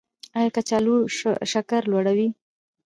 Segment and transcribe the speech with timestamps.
[0.37, 0.95] ایا کچالو
[1.51, 2.27] شکر لوړوي؟